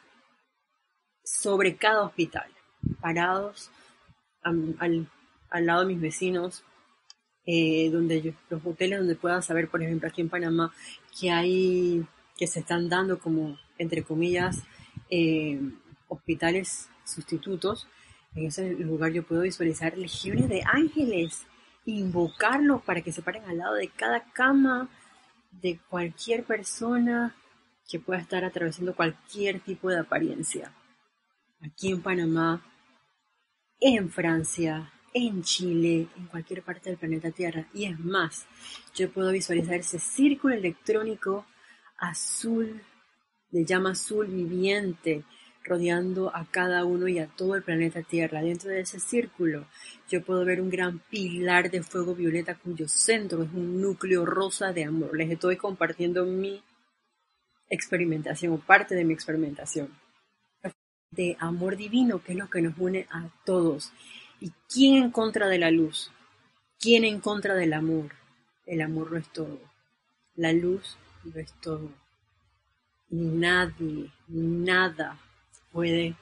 [1.22, 2.50] sobre cada hospital,
[3.00, 3.70] parados
[4.42, 5.08] al,
[5.50, 6.64] al, lado de mis vecinos,
[7.46, 10.72] eh, donde los hoteles donde puedan saber, por ejemplo, aquí en Panamá,
[11.18, 14.62] que hay, que se están dando como entre comillas,
[15.10, 15.60] eh,
[16.08, 17.86] hospitales sustitutos,
[18.34, 21.46] en ese lugar yo puedo visualizar legiones de ángeles,
[21.84, 24.88] invocarlos para que se paren al lado de cada cama
[25.52, 27.36] de cualquier persona
[27.88, 30.72] que pueda estar atravesando cualquier tipo de apariencia.
[31.60, 32.64] Aquí en Panamá,
[33.80, 37.68] en Francia, en Chile, en cualquier parte del planeta Tierra.
[37.72, 38.46] Y es más,
[38.94, 41.46] yo puedo visualizar ese círculo electrónico
[41.98, 42.82] azul
[43.54, 45.22] de llama azul viviente
[45.62, 48.42] rodeando a cada uno y a todo el planeta Tierra.
[48.42, 49.66] Dentro de ese círculo
[50.08, 54.72] yo puedo ver un gran pilar de fuego violeta cuyo centro es un núcleo rosa
[54.72, 55.16] de amor.
[55.16, 56.64] Les estoy compartiendo mi
[57.70, 59.88] experimentación o parte de mi experimentación
[61.12, 63.92] de amor divino, que es lo que nos une a todos.
[64.40, 66.10] ¿Y quién en contra de la luz?
[66.80, 68.16] ¿Quién en contra del amor?
[68.66, 69.60] El amor no es todo.
[70.34, 72.03] La luz no es todo
[73.08, 75.18] nadie, nada
[75.72, 76.16] puede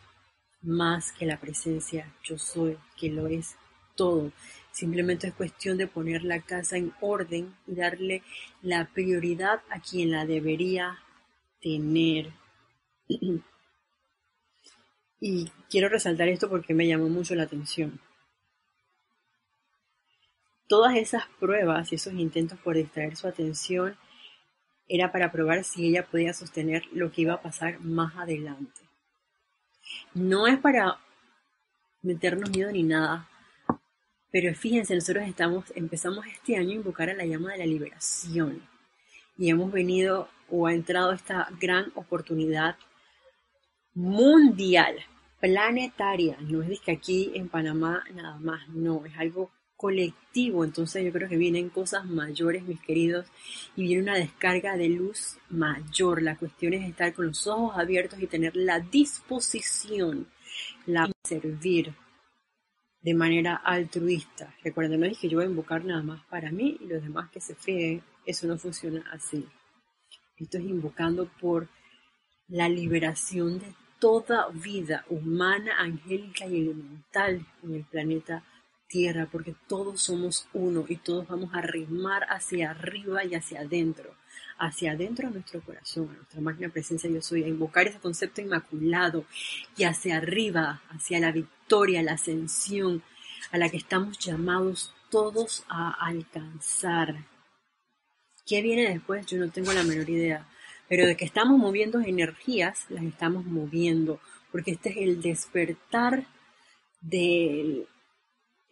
[0.62, 3.56] más que la presencia yo soy, que lo es
[3.94, 4.32] todo.
[4.70, 8.22] Simplemente es cuestión de poner la casa en orden y darle
[8.62, 10.98] la prioridad a quien la debería
[11.60, 12.32] tener.
[15.24, 18.00] Y quiero resaltar esto porque me llamó mucho la atención.
[20.68, 23.96] Todas esas pruebas y esos intentos por distraer su atención
[24.88, 28.80] era para probar si ella podía sostener lo que iba a pasar más adelante.
[30.14, 30.98] No es para
[32.02, 33.28] meternos miedo ni nada,
[34.30, 38.62] pero fíjense, nosotros estamos, empezamos este año a invocar a la llama de la liberación
[39.36, 42.76] y hemos venido o ha entrado esta gran oportunidad
[43.94, 44.96] mundial,
[45.40, 46.36] planetaria.
[46.40, 49.50] No es que aquí en Panamá nada más, no, es algo
[49.82, 53.26] colectivo, entonces yo creo que vienen cosas mayores, mis queridos,
[53.74, 56.22] y viene una descarga de luz mayor.
[56.22, 60.28] La cuestión es estar con los ojos abiertos y tener la disposición,
[60.86, 61.92] la servir
[63.00, 64.54] de manera altruista.
[64.62, 67.40] Recuerden, no dije yo voy a invocar nada más para mí y los demás que
[67.40, 69.44] se feen, eso no funciona así.
[70.36, 71.66] Esto es invocando por
[72.46, 78.44] la liberación de toda vida humana, angélica y elemental en el planeta
[78.92, 84.14] Tierra, porque todos somos uno y todos vamos a rimar hacia arriba y hacia adentro,
[84.58, 88.42] hacia adentro a nuestro corazón, a nuestra máquina presencia yo soy, a invocar ese concepto
[88.42, 89.24] inmaculado
[89.78, 93.02] y hacia arriba, hacia la victoria, la ascensión
[93.50, 97.24] a la que estamos llamados todos a alcanzar.
[98.46, 99.24] ¿Qué viene después?
[99.24, 100.46] Yo no tengo la menor idea,
[100.86, 106.26] pero de que estamos moviendo energías, las estamos moviendo, porque este es el despertar
[107.00, 107.86] del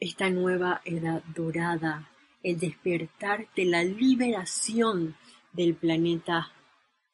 [0.00, 2.10] esta nueva edad dorada,
[2.42, 5.14] el despertar de la liberación
[5.52, 6.50] del planeta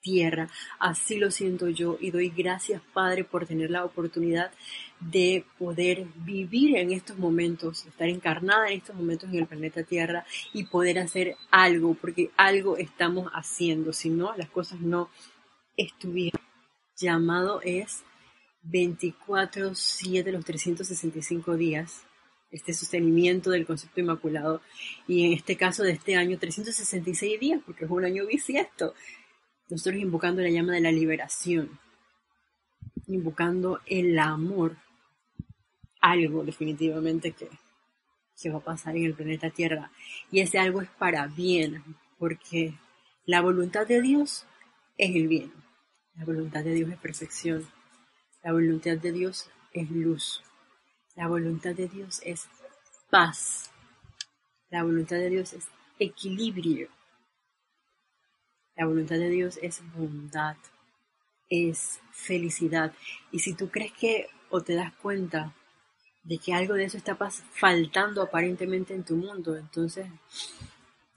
[0.00, 0.48] Tierra.
[0.78, 4.52] Así lo siento yo y doy gracias Padre por tener la oportunidad
[5.00, 10.24] de poder vivir en estos momentos, estar encarnada en estos momentos en el planeta Tierra
[10.52, 15.10] y poder hacer algo, porque algo estamos haciendo, si no, las cosas no
[15.76, 16.40] estuvieran.
[16.96, 18.04] Llamado es
[18.62, 22.06] 24-7 los 365 días
[22.50, 24.62] este sostenimiento del concepto inmaculado.
[25.06, 28.94] Y en este caso de este año 366 días porque es un año bisiesto
[29.68, 31.78] nosotros invocando la llama de la liberación
[33.06, 34.76] invocando el amor
[36.00, 37.48] algo definitivamente que,
[38.40, 39.90] que va a pasar en el planeta Tierra.
[40.30, 41.82] Y ese algo es para bien
[42.18, 42.74] porque
[43.24, 44.46] la voluntad de Dios
[44.98, 45.52] es el bien.
[46.14, 47.66] La voluntad de Dios es perfección.
[48.42, 50.42] La voluntad de Dios es luz
[51.16, 52.46] la voluntad de Dios es
[53.10, 53.70] paz.
[54.70, 55.66] La voluntad de Dios es
[55.98, 56.88] equilibrio.
[58.76, 60.56] La voluntad de Dios es bondad,
[61.48, 62.92] es felicidad.
[63.32, 65.54] Y si tú crees que o te das cuenta
[66.22, 70.06] de que algo de eso está faltando aparentemente en tu mundo, entonces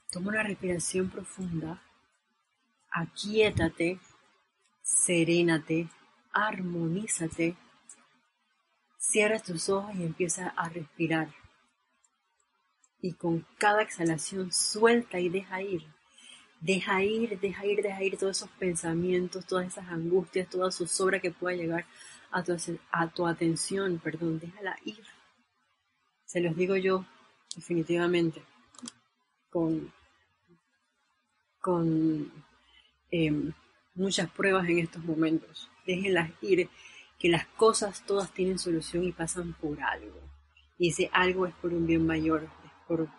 [0.10, 1.82] toma una respiración profunda,
[2.92, 4.00] aquíétate,
[4.82, 5.90] serénate,
[6.32, 7.58] armonízate
[9.00, 11.30] Cierra tus ojos y empieza a respirar.
[13.02, 15.86] Y con cada exhalación suelta y deja ir.
[16.60, 21.32] Deja ir, deja ir, deja ir todos esos pensamientos, todas esas angustias, toda zozobra que
[21.32, 21.86] pueda llegar
[22.30, 22.58] a tu,
[22.92, 25.02] a tu atención, perdón, déjala ir.
[26.26, 27.06] Se los digo yo,
[27.56, 28.44] definitivamente,
[29.50, 29.94] con,
[31.62, 32.32] con
[33.12, 33.54] em,
[33.96, 35.72] muchas pruebas en estos momentos.
[35.86, 36.70] Déjenlas ir
[37.20, 40.20] que las cosas todas tienen solución y pasan por algo.
[40.78, 43.10] Y ese algo es por un bien mayor, es por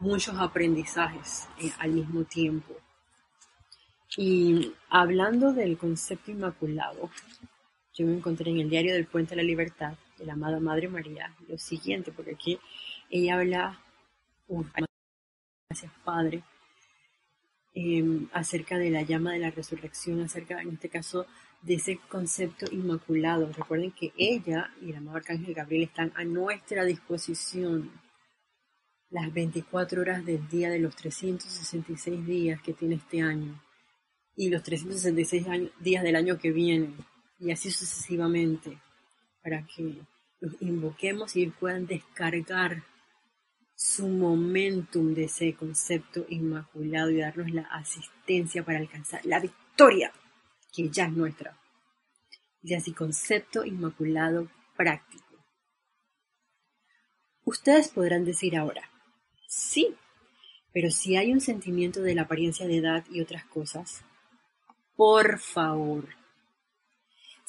[0.00, 2.74] muchos aprendizajes eh, al mismo tiempo.
[4.16, 7.10] Y hablando del concepto inmaculado,
[7.94, 10.88] yo me encontré en el diario del Puente de la Libertad de la amada Madre
[10.88, 12.58] María lo siguiente, porque aquí
[13.08, 13.80] ella habla,
[15.68, 16.42] gracias Padre,
[17.74, 21.26] em, acerca de la llama de la resurrección, acerca en este caso
[21.62, 23.52] de ese concepto inmaculado.
[23.52, 27.90] Recuerden que ella y el amado Arcángel Gabriel están a nuestra disposición
[29.10, 33.60] las 24 horas del día de los 366 días que tiene este año
[34.36, 35.46] y los 366
[35.80, 36.94] días del año que viene
[37.38, 38.78] y así sucesivamente
[39.42, 39.96] para que
[40.40, 42.84] los invoquemos y puedan descargar
[43.74, 50.12] su momentum de ese concepto inmaculado y darnos la asistencia para alcanzar la victoria
[50.72, 51.58] que ya es nuestra.
[52.62, 55.24] Y así concepto inmaculado práctico.
[57.44, 58.88] Ustedes podrán decir ahora,
[59.48, 59.96] sí,
[60.72, 64.04] pero si hay un sentimiento de la apariencia de edad y otras cosas,
[64.94, 66.19] por favor,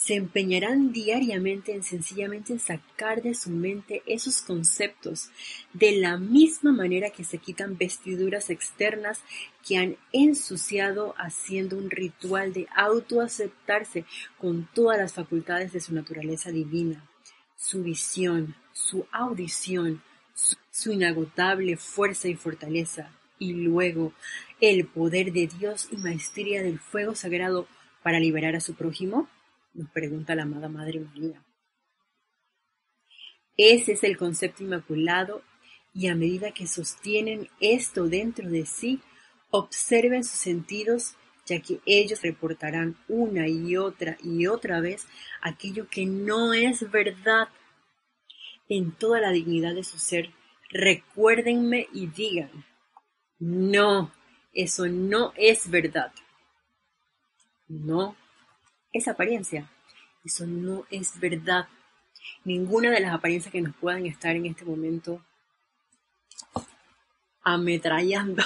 [0.03, 5.29] se empeñarán diariamente en sencillamente sacar de su mente esos conceptos,
[5.73, 9.21] de la misma manera que se quitan vestiduras externas
[9.63, 14.05] que han ensuciado haciendo un ritual de autoaceptarse
[14.39, 17.07] con todas las facultades de su naturaleza divina,
[17.55, 20.01] su visión, su audición,
[20.33, 24.13] su, su inagotable fuerza y fortaleza, y luego
[24.61, 27.67] el poder de Dios y maestría del fuego sagrado
[28.01, 29.29] para liberar a su prójimo?
[29.73, 31.43] Nos pregunta la amada Madre María.
[33.57, 35.43] Ese es el concepto inmaculado
[35.93, 39.01] y a medida que sostienen esto dentro de sí,
[39.49, 45.07] observen sus sentidos, ya que ellos reportarán una y otra y otra vez
[45.41, 47.49] aquello que no es verdad.
[48.69, 50.29] En toda la dignidad de su ser,
[50.69, 52.65] recuérdenme y digan,
[53.39, 54.13] no,
[54.53, 56.13] eso no es verdad.
[57.67, 58.15] No
[58.93, 59.69] es apariencia.
[60.23, 61.67] Eso no es verdad.
[62.43, 65.23] Ninguna de las apariencias que nos puedan estar en este momento
[67.43, 68.43] ametrallando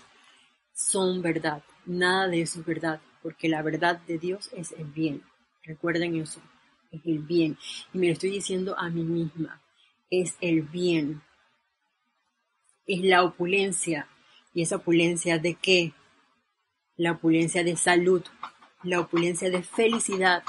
[0.74, 1.62] son verdad.
[1.86, 5.22] Nada de eso es verdad, porque la verdad de Dios es el bien.
[5.64, 6.40] Recuerden eso,
[6.90, 7.58] es el bien.
[7.92, 9.60] Y me lo estoy diciendo a mí misma,
[10.10, 11.22] es el bien.
[12.86, 14.08] Es la opulencia.
[14.54, 15.92] ¿Y esa opulencia de qué?
[16.96, 18.22] La opulencia de salud,
[18.82, 20.42] la opulencia de felicidad,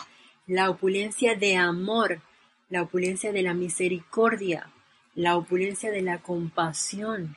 [0.48, 2.22] la opulencia de amor,
[2.69, 4.69] la opulencia de la misericordia,
[5.15, 7.36] la opulencia de la compasión,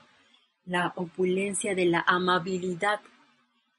[0.64, 3.00] la opulencia de la amabilidad,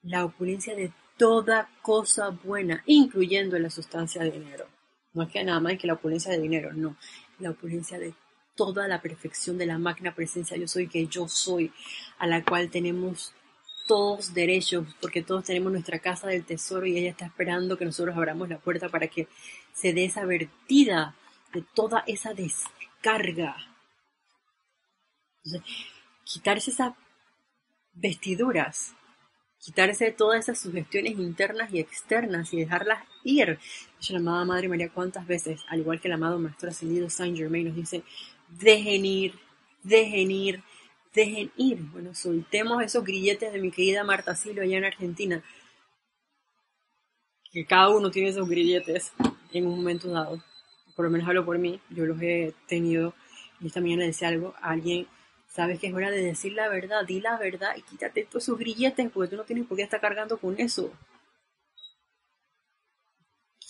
[0.03, 4.67] la opulencia de toda cosa buena, incluyendo la sustancia de dinero.
[5.13, 6.95] No es que nada más que la opulencia de dinero, no,
[7.39, 8.13] la opulencia de
[8.55, 11.71] toda la perfección de la máquina presencia yo soy que yo soy,
[12.17, 13.33] a la cual tenemos
[13.87, 18.15] todos derechos, porque todos tenemos nuestra casa del tesoro y ella está esperando que nosotros
[18.15, 19.27] abramos la puerta para que
[19.73, 21.15] se dé esa vertida
[21.53, 23.55] de toda esa descarga.
[26.23, 26.93] quitarse esas
[27.93, 28.93] vestiduras,
[29.59, 33.59] quitarse todas esas sugestiones internas y externas y dejarlas ir.
[34.09, 37.67] la amada Madre María cuántas veces, al igual que el amado Maestro Ascendido Saint Germain,
[37.67, 38.03] nos dice,
[38.49, 39.39] dejen ir,
[39.83, 40.63] dejen ir,
[41.17, 41.79] dejen ir.
[41.91, 45.43] Bueno, soltemos esos grilletes de mi querida Marta Silo allá en Argentina.
[47.51, 49.11] Que cada uno tiene esos grilletes
[49.51, 50.41] en un momento dado.
[50.95, 53.13] Por lo menos hablo por mí, yo los he tenido.
[53.59, 55.07] Y esta mañana decía algo a alguien,
[55.47, 58.59] sabes que es hora de decir la verdad, di la verdad y quítate todos esos
[58.59, 60.93] grilletes porque tú no tienes por qué estar cargando con eso.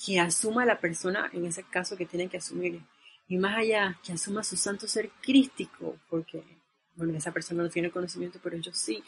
[0.05, 2.81] Que asuma la persona, en ese caso, que tiene que asumir.
[3.29, 6.56] Y más allá, que asuma su santo ser crístico, porque
[6.97, 9.03] bueno, esa persona no tiene conocimiento, pero yo sí.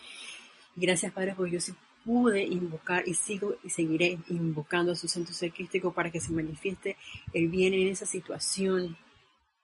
[0.75, 1.73] Gracias, Padre, porque yo sí
[2.05, 6.31] pude invocar y sigo y seguiré invocando a su santo ser crístico para que se
[6.31, 6.95] manifieste
[7.33, 8.95] el bien en esa situación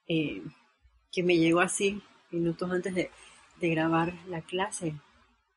[0.08, 0.42] eh,
[1.10, 3.10] que me llegó así minutos antes de,
[3.60, 4.94] de grabar la clase.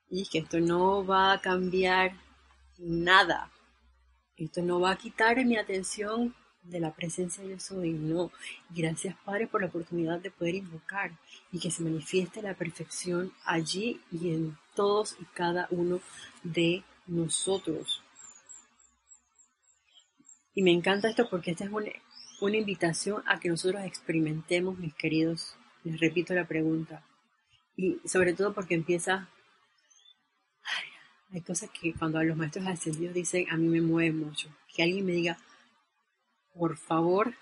[0.10, 2.14] Y que esto no va a cambiar
[2.78, 3.52] nada.
[4.38, 8.32] Esto no va a quitar mi atención de la presencia de soy, no.
[8.70, 11.12] Gracias Padre por la oportunidad de poder invocar
[11.52, 16.02] y que se manifieste la perfección allí y en todos y cada uno
[16.44, 18.04] de nosotros.
[20.54, 21.92] Y me encanta esto porque esta es una,
[22.42, 25.56] una invitación a que nosotros experimentemos, mis queridos.
[25.84, 27.04] Les repito la pregunta.
[27.78, 29.30] Y sobre todo porque empieza
[31.32, 34.50] hay cosas que cuando los maestros ascendidos dicen, a mí me mueve mucho.
[34.74, 35.38] Que alguien me diga,
[36.60, 37.34] por favor,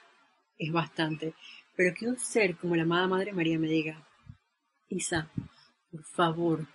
[0.59, 1.33] es bastante.
[1.75, 4.07] Pero que un ser como la amada Madre María me diga,
[4.89, 5.29] Isa,
[5.91, 6.67] por favor,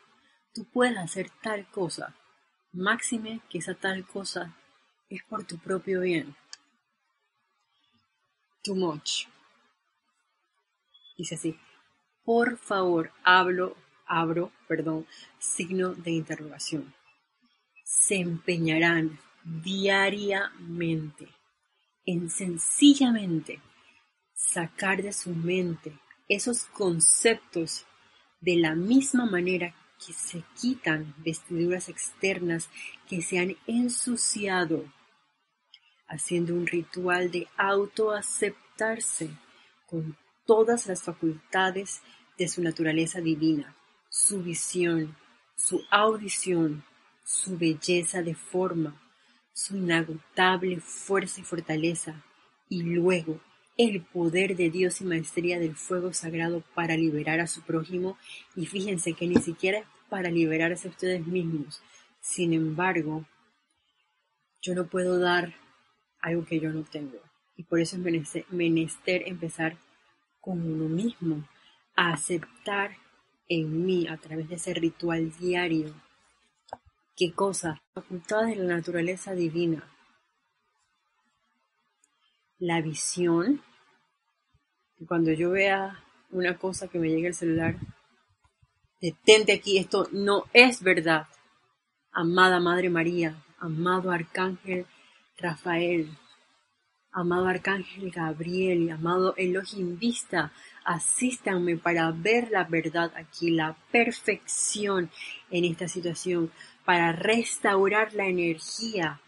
[0.53, 2.17] tú puedes hacer tal cosa,
[2.73, 4.57] máxime que esa tal cosa
[5.09, 6.35] es por tu propio bien.
[8.65, 9.27] Too much.
[11.17, 11.57] Dice así,
[12.25, 13.77] por favor, hablo,
[14.07, 15.07] abro, perdón,
[15.39, 16.95] signo de interrogación.
[17.85, 21.29] Se empeñarán diariamente
[22.05, 23.61] en sencillamente
[24.35, 27.87] sacar de su mente esos conceptos
[28.41, 32.69] de la misma manera que se quitan vestiduras externas
[33.09, 34.85] que se han ensuciado,
[36.09, 39.31] haciendo un ritual de autoaceptarse
[39.87, 42.03] con todas las facultades
[42.37, 43.77] de su naturaleza divina,
[44.09, 45.17] su visión,
[45.55, 46.85] su audición,
[47.25, 49.01] su belleza de forma,
[49.53, 52.23] su inagotable fuerza y fortaleza,
[52.69, 53.41] y luego
[53.77, 58.19] el poder de Dios y maestría del fuego sagrado para liberar a su prójimo,
[58.55, 61.83] y fíjense que ni siquiera es para liberarse a ustedes mismos.
[62.21, 63.25] Sin embargo,
[64.61, 65.55] yo no puedo dar
[66.21, 67.19] algo que yo no tengo.
[67.57, 69.77] Y por eso es menester empezar
[70.41, 71.47] con uno mismo,
[71.95, 72.97] a aceptar
[73.49, 75.95] en mí a través de ese ritual diario
[77.23, 77.81] ¿Qué cosa?
[77.95, 79.89] Facultades de la naturaleza divina.
[82.59, 83.63] La visión.
[85.07, 87.77] Cuando yo vea una cosa que me llegue al celular,
[89.01, 91.29] detente aquí, esto no es verdad.
[92.11, 94.85] Amada Madre María, amado Arcángel
[95.39, 96.19] Rafael,
[97.13, 100.51] amado Arcángel Gabriel y amado Elohim Vista,
[100.85, 105.09] asístanme para ver la verdad aquí, la perfección
[105.53, 106.51] en esta situación
[106.85, 109.21] para restaurar la energía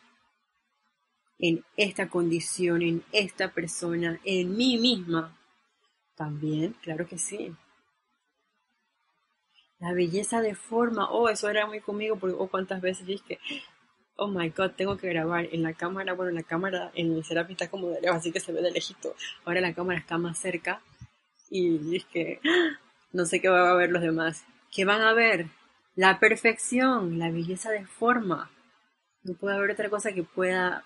[1.38, 5.38] en esta condición, en esta persona, en mí misma.
[6.16, 7.54] También, claro que sí.
[9.78, 13.38] La belleza de forma, oh, eso era muy conmigo, porque oh, cuántas veces dije,
[14.16, 17.52] oh my god, tengo que grabar en la cámara, bueno, la cámara en el Serapi
[17.52, 19.14] está como de lejos, así que se ve de lejito.
[19.44, 20.80] Ahora la cámara está más cerca
[21.50, 22.40] y que
[23.12, 24.44] no sé qué van a ver los demás.
[24.72, 25.46] ¿Qué van a ver?
[25.96, 28.50] La perfección, la belleza de forma.
[29.22, 30.84] No puede haber otra cosa que pueda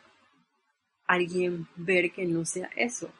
[1.06, 3.11] alguien ver que no sea eso.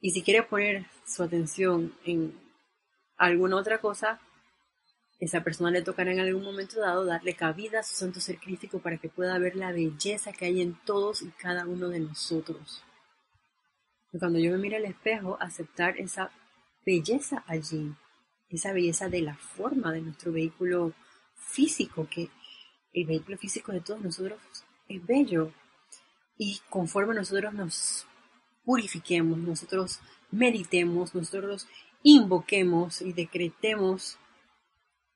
[0.00, 2.34] Y si quiere poner su atención en
[3.18, 4.20] alguna otra cosa,
[5.18, 8.80] esa persona le tocará en algún momento dado darle cabida a su santo ser crítico
[8.80, 12.82] para que pueda ver la belleza que hay en todos y cada uno de nosotros.
[14.18, 16.30] Cuando yo me mire al espejo, aceptar esa
[16.86, 17.94] belleza allí,
[18.56, 20.92] esa belleza de la forma de nuestro vehículo
[21.34, 22.28] físico, que
[22.92, 24.38] el vehículo físico de todos nosotros
[24.88, 25.52] es bello.
[26.38, 28.06] Y conforme nosotros nos
[28.64, 30.00] purifiquemos, nosotros
[30.30, 31.66] meditemos, nosotros
[32.02, 34.18] invoquemos y decretemos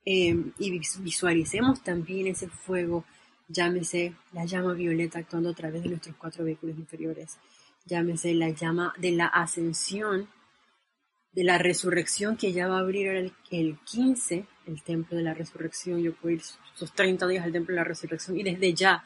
[0.05, 3.05] em, y visualicemos también ese fuego,
[3.47, 7.37] llámese la llama violeta actuando a través de nuestros cuatro vehículos inferiores,
[7.85, 10.27] llámese la llama de la ascensión
[11.33, 15.33] de la resurrección que ya va a abrir el, el 15, el templo de la
[15.33, 16.01] resurrección.
[16.01, 16.41] Yo puedo ir
[16.75, 19.03] esos 30 días al templo de la resurrección y desde ya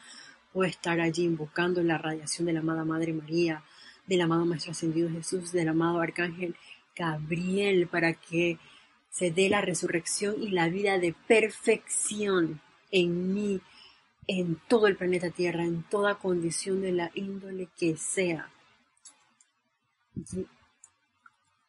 [0.52, 3.62] puedo estar allí invocando la radiación de la amada Madre María,
[4.06, 6.56] del amado Maestro Ascendido Jesús, del amado Arcángel
[6.96, 8.58] Gabriel, para que
[9.10, 12.60] se dé la resurrección y la vida de perfección
[12.90, 13.60] en mí,
[14.26, 18.50] en todo el planeta Tierra, en toda condición de la índole que sea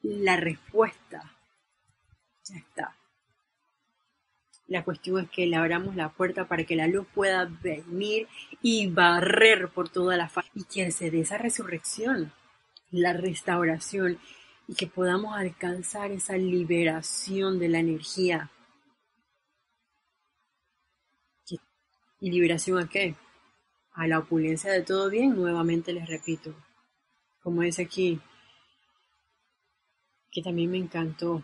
[0.07, 1.35] la respuesta.
[2.45, 2.95] Ya está.
[4.67, 8.27] La cuestión es que le abramos la puerta para que la luz pueda venir
[8.61, 12.33] y barrer por toda la faz y que se dé esa resurrección,
[12.91, 14.19] la restauración
[14.67, 18.51] y que podamos alcanzar esa liberación de la energía.
[22.19, 23.15] ¿Y liberación a qué?
[23.93, 26.53] A la opulencia de todo bien, nuevamente les repito.
[27.41, 28.19] Como es aquí,
[30.31, 31.43] que también me encantó,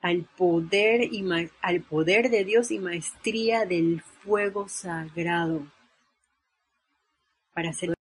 [0.00, 1.24] al poder, y
[1.60, 5.66] al poder de Dios y maestría del fuego sagrado,
[7.52, 7.94] para hacer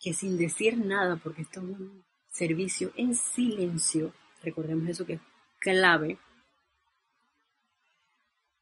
[0.00, 5.20] que sin decir nada, porque esto es un servicio en silencio, recordemos eso que es
[5.60, 6.18] clave,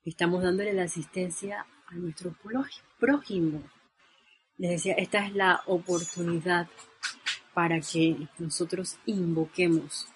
[0.05, 2.35] estamos dándole la asistencia a nuestro
[2.99, 3.63] prójimo.
[4.59, 6.69] Les decía, esta es la oportunidad
[7.55, 10.09] para que nosotros invoquemos.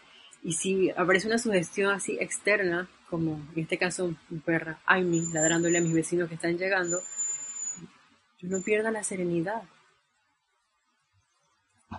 [0.43, 5.79] Y si aparece una sugestión así externa, como en este caso mi perra Amy ladrándole
[5.79, 7.01] a mis vecinos que están llegando,
[8.39, 9.63] yo no pierda la serenidad.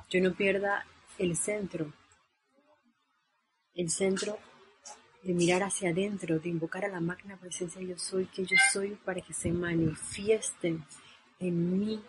[0.09, 0.85] Yo no pierda
[1.17, 1.93] el centro.
[3.73, 4.37] El centro
[5.23, 8.97] de mirar hacia adentro, de invocar a la magna presencia yo soy, que yo soy
[9.03, 10.83] para que se manifiesten
[11.39, 12.01] en mí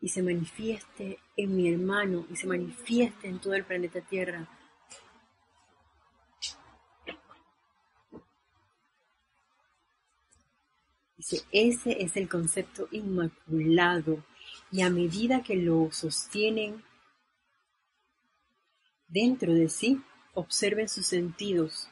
[0.00, 4.48] y se manifieste en mi hermano y se manifieste en todo el planeta Tierra.
[11.16, 14.22] Dice, ese es el concepto inmaculado
[14.70, 16.84] y a medida que lo sostienen
[19.08, 20.02] dentro de sí,
[20.34, 21.88] observen sus sentidos,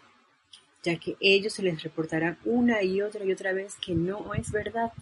[0.82, 4.52] ya que ellos se les reportarán una y otra y otra vez que no es
[4.52, 4.92] verdad.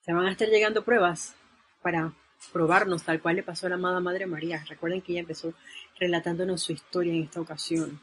[0.00, 1.34] Se van a estar llegando pruebas
[1.82, 2.12] para
[2.52, 4.64] probarnos tal cual le pasó a la amada Madre María.
[4.68, 5.54] Recuerden que ella empezó
[5.98, 8.00] relatándonos su historia en esta ocasión,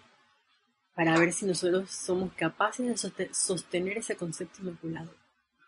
[0.96, 5.14] para ver si nosotros somos capaces de sostener ese concepto inmaculado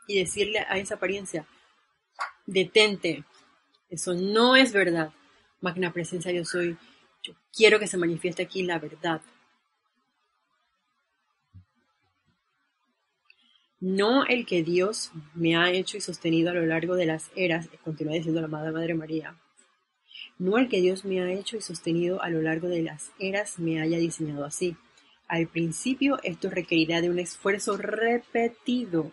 [0.08, 1.46] y decirle a esa apariencia,
[2.46, 3.26] detente,
[3.90, 5.12] eso no es verdad.
[5.60, 6.78] Magna presencia yo soy,
[7.24, 9.22] yo quiero que se manifieste aquí la verdad.
[13.80, 17.70] No el que Dios me ha hecho y sostenido a lo largo de las eras,
[17.84, 19.38] continúa diciendo la Amada Madre María,
[20.40, 23.60] no el que Dios me ha hecho y sostenido a lo largo de las eras
[23.60, 24.76] me haya diseñado así.
[25.28, 29.12] Al principio esto requerirá de un esfuerzo repetido,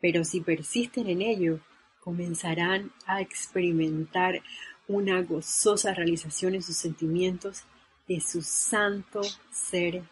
[0.00, 1.60] pero si persisten en ello,
[2.00, 4.42] comenzarán a experimentar
[4.88, 7.64] una gozosa realización en sus sentimientos
[8.08, 9.20] de su santo
[9.52, 10.02] ser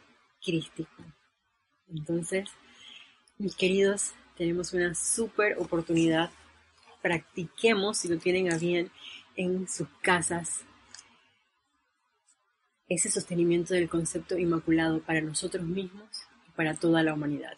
[0.41, 1.03] crístico.
[1.89, 2.49] Entonces,
[3.39, 6.31] mis queridos, tenemos una súper oportunidad.
[7.03, 8.91] Practiquemos, si lo tienen a bien,
[9.37, 10.65] en sus casas
[12.89, 16.09] ese sostenimiento del concepto inmaculado para nosotros mismos
[16.49, 17.57] y para toda la humanidad.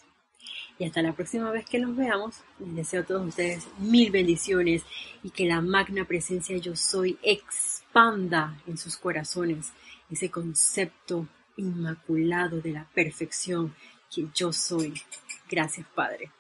[0.79, 4.83] Y hasta la próxima vez que nos veamos, les deseo a todos ustedes mil bendiciones
[5.23, 9.73] y que la magna presencia yo soy expanda en sus corazones
[10.11, 13.75] ese concepto inmaculado de la perfección
[14.13, 14.95] que yo soy.
[15.51, 16.31] Gracias, Padre.